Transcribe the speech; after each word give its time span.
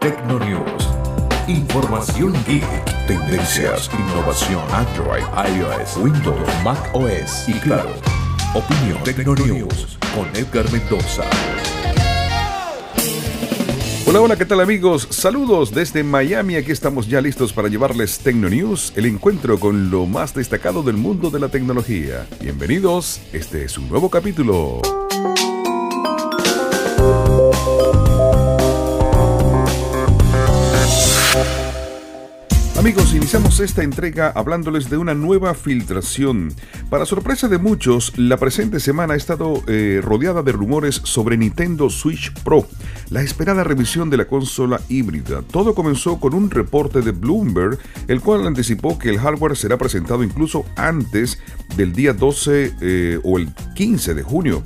Tecnonews. 0.00 0.88
Información 1.46 2.32
geek, 2.46 2.64
tendencias, 3.06 3.90
innovación, 3.92 4.62
Android, 4.72 5.22
iOS, 5.54 5.98
Windows, 5.98 6.48
Mac 6.64 6.78
OS 6.94 7.46
y 7.46 7.52
claro, 7.60 7.90
opinión 8.54 8.98
Tecnonews 9.04 9.98
con 10.14 10.26
Edgar 10.34 10.64
Mendoza. 10.72 11.24
Hola, 14.06 14.22
hola, 14.22 14.36
¿qué 14.36 14.46
tal 14.46 14.62
amigos? 14.62 15.06
Saludos 15.10 15.70
desde 15.70 16.02
Miami, 16.02 16.56
aquí 16.56 16.72
estamos 16.72 17.06
ya 17.06 17.20
listos 17.20 17.52
para 17.52 17.68
llevarles 17.68 18.20
Tecnonews, 18.20 18.94
el 18.96 19.04
encuentro 19.04 19.60
con 19.60 19.90
lo 19.90 20.06
más 20.06 20.32
destacado 20.32 20.82
del 20.82 20.96
mundo 20.96 21.28
de 21.28 21.40
la 21.40 21.50
tecnología. 21.50 22.26
Bienvenidos, 22.40 23.20
este 23.34 23.64
es 23.64 23.76
un 23.76 23.90
nuevo 23.90 24.08
capítulo. 24.08 24.80
Amigos, 32.80 33.12
iniciamos 33.12 33.60
esta 33.60 33.82
entrega 33.82 34.32
hablándoles 34.34 34.88
de 34.88 34.96
una 34.96 35.12
nueva 35.12 35.52
filtración. 35.52 36.50
Para 36.88 37.04
sorpresa 37.04 37.46
de 37.46 37.58
muchos, 37.58 38.16
la 38.16 38.38
presente 38.38 38.80
semana 38.80 39.12
ha 39.12 39.16
estado 39.18 39.62
eh, 39.66 40.00
rodeada 40.02 40.42
de 40.42 40.52
rumores 40.52 41.02
sobre 41.04 41.36
Nintendo 41.36 41.90
Switch 41.90 42.32
Pro, 42.42 42.66
la 43.10 43.20
esperada 43.20 43.64
revisión 43.64 44.08
de 44.08 44.16
la 44.16 44.24
consola 44.24 44.80
híbrida. 44.88 45.42
Todo 45.42 45.74
comenzó 45.74 46.18
con 46.18 46.32
un 46.32 46.50
reporte 46.50 47.02
de 47.02 47.10
Bloomberg, 47.10 47.78
el 48.08 48.22
cual 48.22 48.46
anticipó 48.46 48.98
que 48.98 49.10
el 49.10 49.18
hardware 49.18 49.58
será 49.58 49.76
presentado 49.76 50.24
incluso 50.24 50.64
antes 50.74 51.38
del 51.76 51.92
día 51.92 52.14
12 52.14 52.76
eh, 52.80 53.20
o 53.22 53.36
el 53.36 53.52
15 53.74 54.14
de 54.14 54.22
junio. 54.22 54.62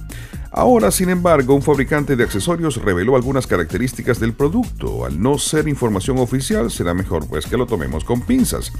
Ahora, 0.56 0.92
sin 0.92 1.10
embargo, 1.10 1.52
un 1.52 1.62
fabricante 1.62 2.14
de 2.14 2.22
accesorios 2.22 2.76
reveló 2.76 3.16
algunas 3.16 3.44
características 3.44 4.20
del 4.20 4.34
producto. 4.34 5.04
Al 5.04 5.20
no 5.20 5.36
ser 5.36 5.66
información 5.66 6.18
oficial, 6.18 6.70
será 6.70 6.94
mejor 6.94 7.27
pues 7.27 7.46
que 7.46 7.56
lo 7.56 7.66
tomemos 7.66 8.04
con 8.04 8.20
pinzas. 8.20 8.70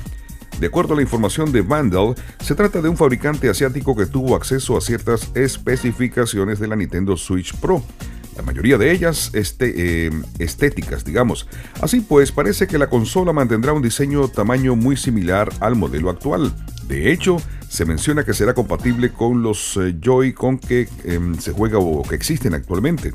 De 0.61 0.69
acuerdo 0.69 0.93
a 0.93 0.97
la 0.97 1.03
información 1.03 1.51
de 1.51 1.63
Vandal, 1.63 2.15
se 2.41 2.55
trata 2.55 2.81
de 2.81 2.89
un 2.89 2.97
fabricante 2.97 3.51
asiático 3.51 3.97
que 3.97 4.07
tuvo 4.07 4.37
acceso 4.37 4.77
a 4.77 4.81
ciertas 4.81 5.33
especificaciones 5.35 6.61
de 6.61 6.69
la 6.69 6.77
Nintendo 6.77 7.17
Switch 7.17 7.53
Pro. 7.57 7.83
La 8.37 8.45
mayoría 8.45 8.79
de 8.79 8.93
ellas 8.93 9.31
este, 9.33 10.07
eh, 10.07 10.13
estéticas, 10.39 11.05
digamos. 11.05 11.49
Así 11.81 12.01
pues, 12.01 12.31
parece 12.31 12.69
que 12.69 12.79
la 12.79 12.89
consola 12.89 13.33
mantendrá 13.33 13.73
un 13.73 13.83
diseño 13.83 14.29
tamaño 14.29 14.77
muy 14.77 14.97
similar 14.97 15.51
al 15.59 15.75
modelo 15.75 16.09
actual. 16.09 16.55
De 16.87 17.11
hecho, 17.11 17.39
se 17.75 17.85
menciona 17.85 18.23
que 18.23 18.35
será 18.35 18.55
compatible 18.55 19.11
con 19.11 19.43
los 19.43 19.77
eh, 19.79 19.97
Joy-Con 20.01 20.59
que 20.59 20.89
em, 21.03 21.37
se 21.37 21.51
juega 21.51 21.79
o 21.79 22.05
que 22.05 22.15
existen 22.15 22.55
actualmente. 22.55 23.13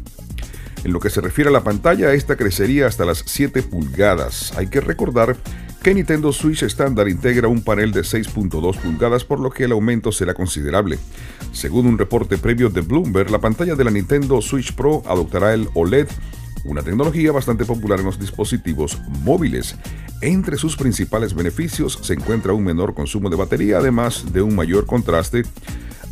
En 0.84 0.92
lo 0.92 1.00
que 1.00 1.10
se 1.10 1.22
refiere 1.22 1.50
a 1.50 1.54
la 1.54 1.64
pantalla, 1.64 2.12
esta 2.12 2.36
crecería 2.36 2.86
hasta 2.86 3.06
las 3.06 3.24
7 3.26 3.64
pulgadas. 3.64 4.52
Hay 4.58 4.68
que 4.68 4.82
recordar 4.82 5.38
que 5.82 5.94
Nintendo 5.94 6.34
Switch 6.34 6.64
estándar 6.64 7.08
integra 7.08 7.48
un 7.48 7.62
panel 7.62 7.94
de 7.94 8.02
6.2 8.02 8.78
pulgadas, 8.80 9.24
por 9.24 9.40
lo 9.40 9.50
que 9.50 9.64
el 9.64 9.72
aumento 9.72 10.12
será 10.12 10.34
considerable. 10.34 11.00
Según 11.54 11.86
un 11.86 11.98
reporte 11.98 12.38
previo 12.38 12.70
de 12.70 12.82
Bloomberg, 12.82 13.32
la 13.32 13.40
pantalla 13.40 13.76
de 13.76 13.86
la 13.86 13.92
Nintendo 13.92 14.42
Switch 14.42 14.74
Pro 14.76 15.04
adoptará 15.06 15.54
el 15.54 15.70
OLED 15.74 16.10
una 16.66 16.82
tecnología 16.82 17.32
bastante 17.32 17.66
popular 17.66 18.00
en 18.00 18.06
los 18.06 18.20
dispositivos 18.20 19.00
móviles. 19.24 19.76
Entre 20.22 20.58
sus 20.58 20.76
principales 20.76 21.34
beneficios 21.34 22.00
se 22.02 22.14
encuentra 22.14 22.54
un 22.54 22.64
menor 22.64 22.94
consumo 22.94 23.30
de 23.30 23.38
batería, 23.38 23.78
además 23.78 24.34
de 24.34 24.42
un 24.42 24.56
mayor 24.56 24.86
contraste 24.86 25.44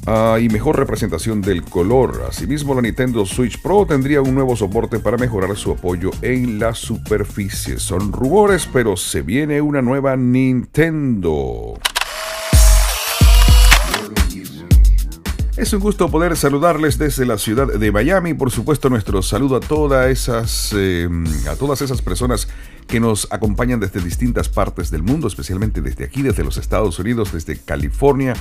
ah, 0.06 0.38
y 0.42 0.48
mejor 0.50 0.78
representación 0.78 1.42
del 1.42 1.64
color. 1.64 2.26
Asimismo, 2.30 2.74
la 2.74 2.82
Nintendo 2.82 3.26
Switch 3.26 3.62
Pro 3.62 3.86
tendría 3.86 4.22
un 4.22 4.34
nuevo 4.34 4.56
soporte 4.56 5.00
para 5.00 5.18
mejorar 5.18 5.56
su 5.58 5.72
apoyo 5.72 6.12
en 6.22 6.60
la 6.60 6.74
superficie. 6.74 7.80
Son 7.80 8.14
rumores, 8.14 8.68
pero 8.72 8.96
se 8.96 9.22
viene 9.22 9.62
una 9.62 9.82
nueva 9.82 10.16
Nintendo. 10.16 11.78
Es 15.58 15.74
un 15.74 15.80
gusto 15.80 16.12
poder 16.12 16.38
saludarles 16.38 17.00
desde 17.00 17.26
la 17.26 17.40
ciudad 17.40 17.66
de 17.66 17.92
Miami. 17.92 18.36
Por 18.36 18.52
supuesto, 18.52 18.92
nuestro 18.92 19.24
saludo 19.24 19.56
a 19.56 19.60
todas 19.60 20.08
esas, 20.08 20.72
eh, 20.78 21.10
a 21.50 21.56
todas 21.56 21.82
esas 21.82 22.04
personas 22.04 22.48
que 22.86 23.00
nos 23.00 23.28
acompañan 23.32 23.80
desde 23.80 24.00
distintas 24.00 24.50
partes 24.50 24.92
del 24.92 25.02
mundo, 25.02 25.28
especialmente 25.28 25.82
desde 25.82 26.04
aquí, 26.06 26.22
desde 26.22 26.44
los 26.44 26.58
Estados 26.58 27.00
Unidos, 27.00 27.34
desde 27.34 27.58
California, 27.58 28.36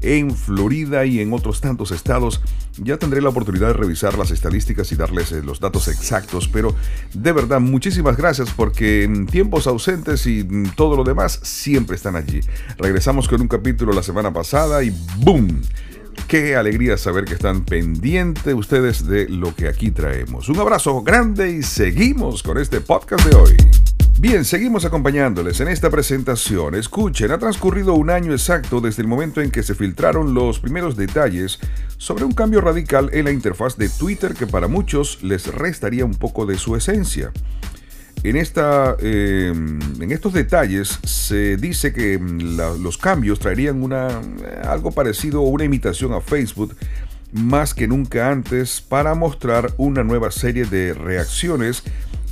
en 0.00 0.30
Florida 0.30 1.04
y 1.04 1.18
en 1.18 1.32
otros 1.32 1.60
tantos 1.60 1.90
estados. 1.90 2.40
Ya 2.76 2.98
tendré 2.98 3.20
la 3.20 3.30
oportunidad 3.30 3.66
de 3.66 3.72
revisar 3.72 4.16
las 4.16 4.30
estadísticas 4.30 4.92
y 4.92 4.94
darles 4.94 5.32
eh, 5.32 5.42
los 5.42 5.58
datos 5.58 5.88
exactos, 5.88 6.46
pero 6.46 6.72
de 7.12 7.32
verdad, 7.32 7.58
muchísimas 7.58 8.16
gracias 8.16 8.50
porque 8.56 9.02
en 9.02 9.26
tiempos 9.26 9.66
ausentes 9.66 10.24
y 10.28 10.44
todo 10.76 10.96
lo 10.96 11.02
demás 11.02 11.40
siempre 11.42 11.96
están 11.96 12.14
allí. 12.14 12.42
Regresamos 12.78 13.26
con 13.26 13.40
un 13.40 13.48
capítulo 13.48 13.92
la 13.92 14.04
semana 14.04 14.32
pasada 14.32 14.84
y 14.84 14.94
¡boom! 15.16 15.62
Qué 16.30 16.54
alegría 16.54 16.96
saber 16.96 17.24
que 17.24 17.34
están 17.34 17.64
pendientes 17.64 18.54
ustedes 18.54 19.04
de 19.04 19.28
lo 19.28 19.52
que 19.52 19.66
aquí 19.66 19.90
traemos. 19.90 20.48
Un 20.48 20.60
abrazo 20.60 21.02
grande 21.02 21.50
y 21.50 21.64
seguimos 21.64 22.44
con 22.44 22.56
este 22.56 22.80
podcast 22.80 23.26
de 23.26 23.34
hoy. 23.34 23.56
Bien, 24.20 24.44
seguimos 24.44 24.84
acompañándoles 24.84 25.60
en 25.60 25.66
esta 25.66 25.90
presentación. 25.90 26.76
Escuchen, 26.76 27.32
ha 27.32 27.38
transcurrido 27.38 27.94
un 27.94 28.10
año 28.10 28.30
exacto 28.30 28.80
desde 28.80 29.02
el 29.02 29.08
momento 29.08 29.40
en 29.40 29.50
que 29.50 29.64
se 29.64 29.74
filtraron 29.74 30.32
los 30.32 30.60
primeros 30.60 30.96
detalles 30.96 31.58
sobre 31.96 32.22
un 32.22 32.30
cambio 32.30 32.60
radical 32.60 33.10
en 33.12 33.24
la 33.24 33.32
interfaz 33.32 33.76
de 33.76 33.88
Twitter 33.88 34.34
que 34.34 34.46
para 34.46 34.68
muchos 34.68 35.24
les 35.24 35.48
restaría 35.52 36.04
un 36.04 36.14
poco 36.14 36.46
de 36.46 36.58
su 36.58 36.76
esencia. 36.76 37.32
En, 38.22 38.36
esta, 38.36 38.96
eh, 39.00 39.48
en 39.48 40.12
estos 40.12 40.34
detalles 40.34 40.98
se 41.04 41.56
dice 41.56 41.92
que 41.94 42.18
mm, 42.18 42.82
los 42.82 42.98
cambios 42.98 43.38
traerían 43.38 43.82
una, 43.82 44.08
eh, 44.08 44.62
algo 44.64 44.92
parecido 44.92 45.40
o 45.40 45.48
una 45.48 45.64
imitación 45.64 46.12
a 46.12 46.20
Facebook 46.20 46.76
más 47.32 47.72
que 47.72 47.88
nunca 47.88 48.30
antes 48.30 48.82
para 48.82 49.14
mostrar 49.14 49.72
una 49.78 50.04
nueva 50.04 50.30
serie 50.32 50.66
de 50.66 50.92
reacciones 50.92 51.82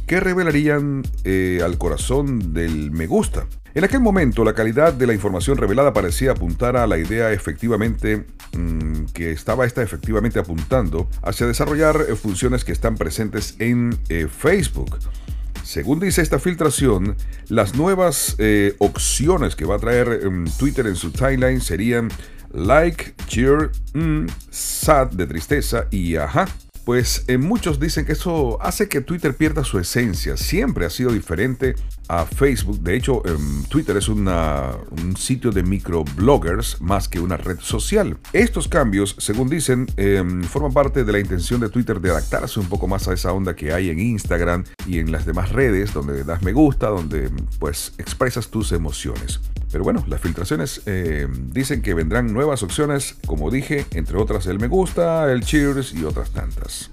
que 0.06 0.20
revelarían 0.20 1.04
eh, 1.24 1.60
al 1.64 1.78
corazón 1.78 2.52
del 2.52 2.90
me 2.90 3.06
gusta. 3.06 3.46
En 3.74 3.84
aquel 3.84 4.00
momento 4.00 4.44
la 4.44 4.54
calidad 4.54 4.92
de 4.92 5.06
la 5.06 5.14
información 5.14 5.56
revelada 5.56 5.94
parecía 5.94 6.32
apuntar 6.32 6.76
a 6.76 6.86
la 6.86 6.98
idea 6.98 7.32
efectivamente 7.32 8.26
mm, 8.52 9.06
que 9.14 9.32
estaba 9.32 9.64
esta 9.64 9.82
efectivamente 9.82 10.38
apuntando 10.38 11.08
hacia 11.22 11.46
desarrollar 11.46 11.96
funciones 12.16 12.64
que 12.64 12.72
están 12.72 12.96
presentes 12.96 13.56
en 13.58 13.98
Facebook. 14.28 14.98
Según 15.68 16.00
dice 16.00 16.22
esta 16.22 16.38
filtración, 16.38 17.14
las 17.48 17.74
nuevas 17.74 18.36
eh, 18.38 18.74
opciones 18.78 19.54
que 19.54 19.66
va 19.66 19.74
a 19.74 19.78
traer 19.78 20.20
em, 20.22 20.46
Twitter 20.58 20.86
en 20.86 20.96
su 20.96 21.10
timeline 21.10 21.60
serían 21.60 22.08
like, 22.54 23.12
cheer, 23.26 23.70
mm, 23.92 24.28
sad 24.48 25.08
de 25.08 25.26
tristeza 25.26 25.86
y 25.90 26.16
ajá 26.16 26.48
pues 26.88 27.24
eh, 27.26 27.36
muchos 27.36 27.78
dicen 27.78 28.06
que 28.06 28.12
eso 28.12 28.56
hace 28.62 28.88
que 28.88 29.02
Twitter 29.02 29.36
pierda 29.36 29.62
su 29.62 29.78
esencia. 29.78 30.38
Siempre 30.38 30.86
ha 30.86 30.88
sido 30.88 31.12
diferente 31.12 31.74
a 32.08 32.24
Facebook. 32.24 32.80
De 32.80 32.96
hecho, 32.96 33.20
em, 33.26 33.62
Twitter 33.64 33.94
es 33.98 34.08
un 34.08 35.14
sitio 35.14 35.50
de 35.50 35.62
microbloggers 35.62 36.80
más 36.80 37.06
que 37.06 37.20
una 37.20 37.36
red 37.36 37.58
social. 37.60 38.16
Estos 38.32 38.68
cambios, 38.68 39.16
según 39.18 39.50
dicen, 39.50 39.86
em, 39.98 40.42
forman 40.44 40.72
parte 40.72 41.04
de 41.04 41.12
la 41.12 41.18
intención 41.18 41.60
de 41.60 41.68
Twitter 41.68 42.00
de 42.00 42.08
adaptarse 42.08 42.58
un 42.58 42.70
poco 42.70 42.88
más 42.88 43.06
a 43.06 43.12
esa 43.12 43.34
onda 43.34 43.54
que 43.54 43.74
hay 43.74 43.90
en 43.90 43.98
Instagram 43.98 44.64
y 44.86 44.98
en 44.98 45.12
las 45.12 45.26
demás 45.26 45.52
redes, 45.52 45.92
donde 45.92 46.24
das 46.24 46.42
me 46.42 46.54
gusta, 46.54 46.88
donde 46.88 47.30
pues 47.58 47.92
expresas 47.98 48.48
tus 48.48 48.72
emociones. 48.72 49.40
Pero 49.70 49.84
bueno, 49.84 50.04
las 50.08 50.20
filtraciones 50.20 50.82
eh, 50.86 51.26
dicen 51.52 51.82
que 51.82 51.94
vendrán 51.94 52.32
nuevas 52.32 52.62
opciones, 52.62 53.16
como 53.26 53.50
dije, 53.50 53.86
entre 53.92 54.16
otras 54.18 54.46
el 54.46 54.58
me 54.58 54.68
gusta, 54.68 55.30
el 55.30 55.42
cheers 55.42 55.92
y 55.92 56.04
otras 56.04 56.30
tantas. 56.30 56.90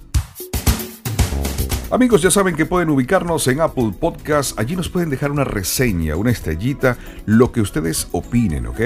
Amigos, 1.92 2.22
ya 2.22 2.32
saben 2.32 2.56
que 2.56 2.66
pueden 2.66 2.90
ubicarnos 2.90 3.48
en 3.48 3.62
Apple 3.62 3.94
Podcast. 3.98 4.60
Allí 4.60 4.76
nos 4.76 4.90
pueden 4.90 5.10
dejar 5.10 5.32
una 5.32 5.44
reseña, 5.44 6.16
una 6.16 6.32
estrellita, 6.32 6.98
lo 7.26 7.52
que 7.52 7.62
ustedes 7.62 8.08
opinen, 8.12 8.66
¿ok? 8.66 8.82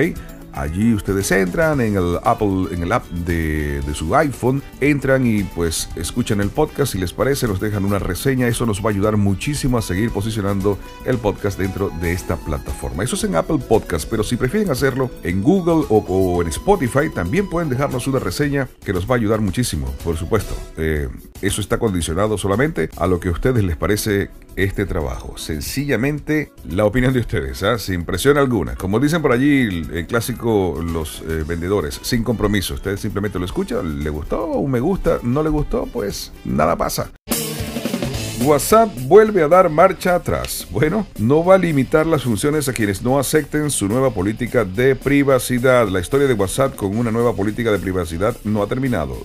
Allí 0.54 0.94
ustedes 0.94 1.32
entran 1.32 1.82
en 1.82 1.96
el 1.96 2.20
Apple, 2.24 2.68
en 2.72 2.84
el 2.84 2.92
app 2.92 3.06
de, 3.10 3.82
su 3.94 4.16
iPhone, 4.16 4.62
entran 4.82 5.26
y 5.26 5.44
pues 5.44 5.90
escuchan 5.96 6.42
el 6.42 6.50
podcast. 6.50 6.94
Si 6.94 6.98
les 6.98 7.14
parece, 7.14 7.48
nos 7.48 7.60
dejan 7.60 7.86
una 7.86 8.00
reseña. 8.00 8.48
Eso 8.48 8.66
nos 8.66 8.84
va 8.84 8.90
a 8.90 8.94
ayudar 8.94 9.18
muchísimo 9.18 9.78
a 9.78 9.82
seguir 9.82 10.12
posicionando 10.12 10.78
el 11.06 11.18
podcast 11.18 11.60
dentro 11.60 11.92
de 12.02 12.14
esta 12.14 12.38
plataforma. 12.38 13.04
Eso 13.04 13.16
es 13.16 13.24
en 13.24 13.36
Apple 13.36 13.60
Podcast, 13.60 14.10
pero 14.10 14.24
si 14.24 14.38
prefieren 14.38 14.70
hacerlo 14.72 15.12
en 15.24 15.44
Google 15.44 15.86
o, 15.90 16.42
en 16.42 16.48
Spotify, 16.48 17.10
también 17.14 17.50
pueden 17.50 17.70
dejarnos 17.70 18.08
una 18.08 18.20
reseña 18.20 18.68
que 18.84 18.94
nos 18.94 19.10
va 19.10 19.16
a 19.16 19.18
ayudar 19.18 19.42
muchísimo, 19.42 19.88
por 20.04 20.18
supuesto. 20.18 20.56
Eh, 20.78 21.08
eso 21.42 21.62
está 21.62 21.78
condicionado 21.78 22.38
solamente 22.38 22.90
a 22.98 23.08
lo 23.08 23.20
que 23.20 23.30
a 23.30 23.32
ustedes 23.32 23.64
les 23.64 23.78
parece 23.78 24.30
este 24.64 24.86
trabajo. 24.86 25.38
Sencillamente 25.38 26.52
la 26.70 26.86
opinión 26.86 27.14
de 27.14 27.20
ustedes, 27.20 27.64
¿ah? 27.64 27.78
sin 27.78 28.06
presión 28.06 28.38
alguna. 28.38 28.76
Como 28.76 29.00
dicen 29.00 29.22
por 29.22 29.32
allí 29.32 29.62
el, 29.62 30.08
clásico 30.08 30.82
los 30.82 31.22
eh, 31.22 31.44
vendedores, 31.48 32.00
sin 32.02 32.24
compromiso. 32.24 32.74
Ustedes 32.74 33.00
simplemente 33.00 33.40
lo 33.40 33.46
escuchan, 33.46 34.04
le 34.04 34.10
gustó, 34.10 34.46
un 34.46 34.72
me 34.72 34.80
gusta, 34.80 35.20
no 35.24 35.44
le 35.44 35.50
gustó, 35.50 35.88
pues 35.92 36.32
nada 36.46 36.76
pasa. 36.76 37.12
WhatsApp 38.42 38.90
vuelve 39.02 39.44
a 39.44 39.48
dar 39.48 39.70
marcha 39.70 40.16
atrás. 40.16 40.66
Bueno, 40.72 41.06
no 41.18 41.44
va 41.44 41.56
a 41.56 41.58
limitar 41.58 42.06
las 42.06 42.24
funciones 42.24 42.70
a 42.70 42.74
quienes 42.74 43.02
no 43.02 43.20
acepten 43.20 43.70
su 43.70 43.88
nueva 43.88 44.12
política 44.12 44.64
de 44.64 44.96
privacidad. 44.96 45.90
La 45.90 46.00
historia 46.00 46.26
de 46.26 46.34
WhatsApp 46.34 46.76
con 46.76 46.98
una 46.98 47.12
nueva 47.12 47.36
política 47.36 47.72
de 47.72 47.80
privacidad 47.80 48.38
no 48.46 48.64
ha 48.64 48.68
terminado. 48.68 49.18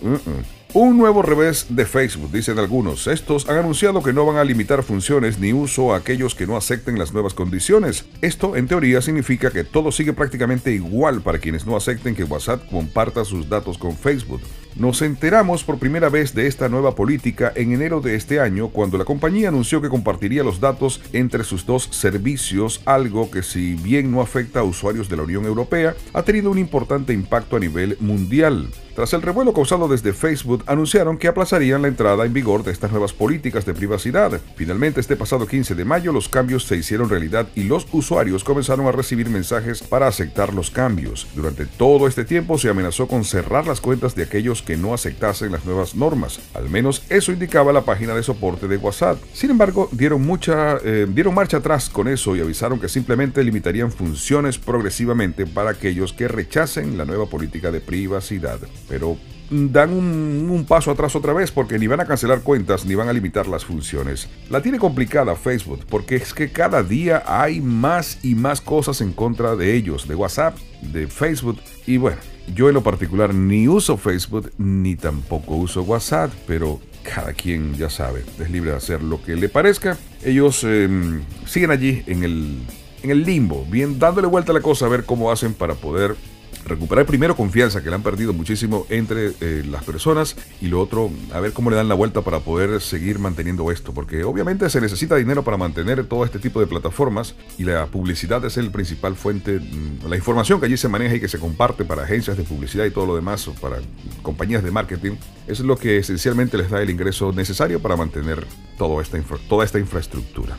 Un 0.76 0.98
nuevo 0.98 1.22
revés 1.22 1.66
de 1.68 1.86
Facebook, 1.86 2.32
dicen 2.32 2.58
algunos. 2.58 3.06
Estos 3.06 3.48
han 3.48 3.58
anunciado 3.58 4.02
que 4.02 4.12
no 4.12 4.26
van 4.26 4.38
a 4.38 4.44
limitar 4.44 4.82
funciones 4.82 5.38
ni 5.38 5.52
uso 5.52 5.94
a 5.94 5.98
aquellos 5.98 6.34
que 6.34 6.48
no 6.48 6.56
acepten 6.56 6.98
las 6.98 7.12
nuevas 7.12 7.32
condiciones. 7.32 8.06
Esto, 8.22 8.56
en 8.56 8.66
teoría, 8.66 9.00
significa 9.00 9.52
que 9.52 9.62
todo 9.62 9.92
sigue 9.92 10.12
prácticamente 10.12 10.72
igual 10.72 11.20
para 11.20 11.38
quienes 11.38 11.64
no 11.64 11.76
acepten 11.76 12.16
que 12.16 12.24
WhatsApp 12.24 12.68
comparta 12.68 13.24
sus 13.24 13.48
datos 13.48 13.78
con 13.78 13.96
Facebook. 13.96 14.40
Nos 14.74 15.00
enteramos 15.02 15.62
por 15.62 15.78
primera 15.78 16.08
vez 16.08 16.34
de 16.34 16.48
esta 16.48 16.68
nueva 16.68 16.96
política 16.96 17.52
en 17.54 17.72
enero 17.72 18.00
de 18.00 18.16
este 18.16 18.40
año 18.40 18.70
cuando 18.70 18.98
la 18.98 19.04
compañía 19.04 19.50
anunció 19.50 19.80
que 19.80 19.88
compartiría 19.88 20.42
los 20.42 20.58
datos 20.58 21.00
entre 21.12 21.44
sus 21.44 21.64
dos 21.66 21.88
servicios, 21.92 22.80
algo 22.84 23.30
que 23.30 23.44
si 23.44 23.76
bien 23.76 24.10
no 24.10 24.20
afecta 24.20 24.58
a 24.58 24.64
usuarios 24.64 25.08
de 25.08 25.18
la 25.18 25.22
Unión 25.22 25.44
Europea, 25.44 25.94
ha 26.12 26.24
tenido 26.24 26.50
un 26.50 26.58
importante 26.58 27.12
impacto 27.12 27.54
a 27.54 27.60
nivel 27.60 27.96
mundial. 28.00 28.66
Tras 28.94 29.12
el 29.12 29.22
revuelo 29.22 29.52
causado 29.52 29.88
desde 29.88 30.12
Facebook, 30.12 30.62
anunciaron 30.68 31.18
que 31.18 31.26
aplazarían 31.26 31.82
la 31.82 31.88
entrada 31.88 32.24
en 32.24 32.32
vigor 32.32 32.62
de 32.62 32.70
estas 32.70 32.92
nuevas 32.92 33.12
políticas 33.12 33.66
de 33.66 33.74
privacidad. 33.74 34.40
Finalmente, 34.54 35.00
este 35.00 35.16
pasado 35.16 35.48
15 35.48 35.74
de 35.74 35.84
mayo, 35.84 36.12
los 36.12 36.28
cambios 36.28 36.64
se 36.64 36.76
hicieron 36.76 37.08
realidad 37.08 37.48
y 37.56 37.64
los 37.64 37.88
usuarios 37.90 38.44
comenzaron 38.44 38.86
a 38.86 38.92
recibir 38.92 39.28
mensajes 39.28 39.82
para 39.82 40.06
aceptar 40.06 40.54
los 40.54 40.70
cambios. 40.70 41.26
Durante 41.34 41.66
todo 41.66 42.06
este 42.06 42.24
tiempo 42.24 42.56
se 42.56 42.68
amenazó 42.68 43.08
con 43.08 43.24
cerrar 43.24 43.66
las 43.66 43.80
cuentas 43.80 44.14
de 44.14 44.22
aquellos 44.22 44.62
que 44.62 44.76
no 44.76 44.94
aceptasen 44.94 45.50
las 45.50 45.64
nuevas 45.64 45.96
normas. 45.96 46.38
Al 46.54 46.70
menos 46.70 47.02
eso 47.08 47.32
indicaba 47.32 47.72
la 47.72 47.84
página 47.84 48.14
de 48.14 48.22
soporte 48.22 48.68
de 48.68 48.76
WhatsApp. 48.76 49.18
Sin 49.32 49.50
embargo, 49.50 49.88
dieron, 49.90 50.22
mucha, 50.22 50.76
eh, 50.84 51.08
dieron 51.08 51.34
marcha 51.34 51.56
atrás 51.56 51.90
con 51.90 52.06
eso 52.06 52.36
y 52.36 52.40
avisaron 52.40 52.78
que 52.78 52.88
simplemente 52.88 53.42
limitarían 53.42 53.90
funciones 53.90 54.56
progresivamente 54.56 55.46
para 55.46 55.70
aquellos 55.70 56.12
que 56.12 56.28
rechacen 56.28 56.96
la 56.96 57.04
nueva 57.04 57.26
política 57.26 57.72
de 57.72 57.80
privacidad 57.80 58.60
pero 58.88 59.16
dan 59.50 59.92
un, 59.92 60.64
paso 60.66 60.90
atrás 60.90 61.14
otra 61.14 61.32
vez 61.32 61.50
porque 61.50 61.78
ni 61.78 61.86
van 61.86 62.00
a 62.00 62.06
cancelar 62.06 62.40
cuentas 62.40 62.86
ni 62.86 62.94
van 62.94 63.08
a 63.08 63.12
limitar 63.12 63.46
las 63.46 63.64
funciones. 63.64 64.28
La 64.50 64.62
tiene 64.62 64.78
complicada 64.78 65.36
Facebook 65.36 65.84
porque 65.88 66.16
es 66.16 66.32
que 66.32 66.50
cada 66.50 66.82
día 66.82 67.22
hay 67.26 67.60
más 67.60 68.18
y 68.22 68.34
más 68.34 68.60
cosas 68.60 69.00
en 69.00 69.12
contra 69.12 69.56
de 69.56 69.74
ellos, 69.74 70.08
de 70.08 70.14
WhatsApp, 70.14 70.56
de 70.80 71.06
Facebook 71.06 71.58
y 71.86 71.98
bueno, 71.98 72.16
yo 72.54 72.68
en 72.68 72.74
lo 72.74 72.82
particular 72.82 73.34
ni 73.34 73.68
uso 73.68 73.96
Facebook 73.96 74.52
ni 74.58 74.96
tampoco 74.96 75.56
uso 75.56 75.82
WhatsApp, 75.82 76.32
pero 76.46 76.80
cada 77.02 77.34
quien 77.34 77.74
ya 77.74 77.90
sabe, 77.90 78.24
es 78.40 78.50
libre 78.50 78.70
de 78.70 78.76
hacer 78.76 79.02
lo 79.02 79.22
que 79.22 79.36
le 79.36 79.48
parezca. 79.50 79.98
Ellos 80.24 80.64
em, 80.64 81.22
siguen 81.46 81.70
allí 81.70 82.02
en 82.06 82.24
el, 82.24 82.62
en 83.02 83.10
el 83.10 83.24
limbo, 83.24 83.66
bien 83.70 83.98
dándole 83.98 84.26
vuelta 84.26 84.52
a 84.52 84.54
la 84.54 84.62
cosa 84.62 84.86
a 84.86 84.88
ver 84.88 85.04
cómo 85.04 85.30
hacen 85.30 85.52
para 85.52 85.74
poder 85.74 86.16
recuperar 86.64 87.06
primero 87.06 87.36
confianza 87.36 87.82
que 87.82 87.90
le 87.90 87.96
han 87.96 88.02
perdido 88.02 88.32
muchísimo 88.32 88.86
entre 88.88 89.32
eh, 89.40 89.64
las 89.68 89.84
personas 89.84 90.36
y 90.60 90.68
lo 90.68 90.80
otro, 90.80 91.10
a 91.32 91.40
ver 91.40 91.52
cómo 91.52 91.70
le 91.70 91.76
dan 91.76 91.88
la 91.88 91.94
vuelta 91.94 92.22
para 92.22 92.40
poder 92.40 92.80
seguir 92.80 93.18
manteniendo 93.18 93.70
esto, 93.70 93.92
porque 93.92 94.24
obviamente 94.24 94.68
se 94.70 94.80
necesita 94.80 95.16
dinero 95.16 95.44
para 95.44 95.56
mantener 95.56 96.04
todo 96.06 96.24
este 96.24 96.38
tipo 96.38 96.60
de 96.60 96.66
plataformas 96.66 97.34
y 97.58 97.64
la 97.64 97.86
publicidad 97.86 98.44
es 98.44 98.56
el 98.56 98.70
principal 98.70 99.14
fuente, 99.16 99.60
mm, 99.60 100.08
la 100.08 100.16
información 100.16 100.60
que 100.60 100.66
allí 100.66 100.76
se 100.76 100.88
maneja 100.88 101.16
y 101.16 101.20
que 101.20 101.28
se 101.28 101.38
comparte 101.38 101.84
para 101.84 102.02
agencias 102.02 102.36
de 102.36 102.44
publicidad 102.44 102.84
y 102.84 102.90
todo 102.90 103.06
lo 103.06 103.16
demás, 103.16 103.46
o 103.48 103.54
para 103.54 103.78
compañías 104.22 104.62
de 104.62 104.70
marketing, 104.70 105.12
es 105.46 105.60
lo 105.60 105.76
que 105.76 105.98
esencialmente 105.98 106.56
les 106.56 106.70
da 106.70 106.82
el 106.82 106.90
ingreso 106.90 107.32
necesario 107.32 107.80
para 107.80 107.96
mantener 107.96 108.46
toda 108.78 109.02
esta, 109.02 109.18
toda 109.48 109.64
esta 109.64 109.78
infraestructura. 109.78 110.56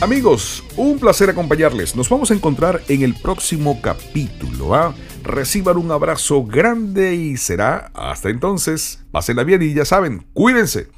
Amigos, 0.00 0.62
un 0.76 0.98
placer 0.98 1.28
acompañarles. 1.28 1.96
Nos 1.96 2.08
vamos 2.08 2.30
a 2.30 2.34
encontrar 2.34 2.82
en 2.88 3.02
el 3.02 3.14
próximo 3.14 3.80
capítulo. 3.82 4.74
¿ah? 4.74 4.94
Reciban 5.24 5.76
un 5.76 5.90
abrazo 5.90 6.44
grande 6.44 7.14
y 7.14 7.36
será 7.36 7.90
hasta 7.94 8.30
entonces. 8.30 9.04
Pásenla 9.10 9.42
bien 9.42 9.62
y 9.62 9.74
ya 9.74 9.84
saben, 9.84 10.24
cuídense. 10.32 10.88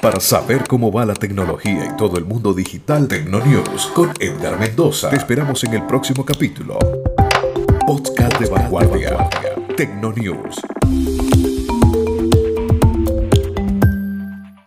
Para 0.00 0.18
saber 0.18 0.66
cómo 0.66 0.90
va 0.90 1.04
la 1.04 1.12
tecnología 1.14 1.84
y 1.84 1.96
todo 1.98 2.16
el 2.16 2.24
mundo 2.24 2.54
digital, 2.54 3.06
Tecnonews 3.06 3.88
con 3.94 4.10
Edgar 4.18 4.58
Mendoza. 4.58 5.10
Te 5.10 5.16
esperamos 5.16 5.62
en 5.64 5.74
el 5.74 5.86
próximo 5.86 6.24
capítulo. 6.24 6.78
Podcast 7.86 8.40
de 8.40 8.48
vanguardia. 8.48 9.28
Tecnonews. 9.76 10.58